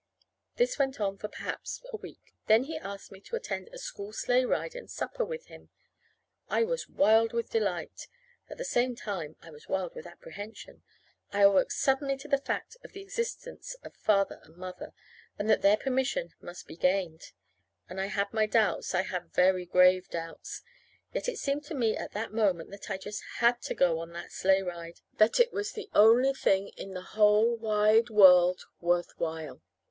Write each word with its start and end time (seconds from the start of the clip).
This 0.55 0.79
went 0.79 0.99
on 0.99 1.19
for 1.19 1.27
perhaps 1.27 1.79
a 1.91 1.95
week. 1.95 2.33
Then 2.47 2.63
he 2.63 2.75
asked 2.75 3.11
me 3.11 3.19
to 3.21 3.35
attend 3.35 3.67
a 3.67 3.77
school 3.77 4.11
sleigh 4.11 4.45
ride 4.45 4.73
and 4.73 4.89
supper 4.89 5.23
with 5.23 5.45
him. 5.45 5.69
I 6.49 6.63
was 6.63 6.89
wild 6.89 7.33
with 7.33 7.51
delight. 7.51 8.07
At 8.49 8.57
the 8.57 8.65
same 8.65 8.95
time 8.95 9.35
I 9.43 9.51
was 9.51 9.69
wild 9.69 9.93
with 9.93 10.07
apprehension. 10.07 10.81
I 11.31 11.41
awoke 11.41 11.69
suddenly 11.71 12.17
to 12.17 12.27
the 12.27 12.39
fact 12.39 12.77
of 12.83 12.93
the 12.93 13.01
existence 13.03 13.75
of 13.83 13.93
Father 13.95 14.39
and 14.43 14.57
Mother, 14.57 14.93
and 15.37 15.47
that 15.51 15.61
their 15.61 15.77
permission 15.77 16.31
must 16.41 16.65
be 16.65 16.77
gained. 16.77 17.31
And 17.87 18.01
I 18.01 18.07
had 18.07 18.33
my 18.33 18.47
doubts 18.47 18.95
I 18.95 19.03
had 19.03 19.31
very 19.31 19.67
grave 19.67 20.09
doubts. 20.09 20.63
Yet 21.13 21.29
it 21.29 21.37
seemed 21.37 21.63
to 21.65 21.75
me 21.75 21.95
at 21.95 22.13
that 22.13 22.33
moment 22.33 22.71
that 22.71 22.89
I 22.89 22.97
just 22.97 23.21
had 23.37 23.61
to 23.61 23.75
go 23.75 23.99
on 23.99 24.13
that 24.13 24.31
sleigh 24.31 24.63
ride. 24.63 25.01
That 25.19 25.39
it 25.39 25.53
was 25.53 25.73
the 25.73 25.91
only 25.93 26.33
thing 26.33 26.69
in 26.69 26.95
the 26.95 27.03
whole 27.03 27.55
wide 27.55 28.09
world 28.09 28.65
worth 28.79 29.11
while. 29.19 29.61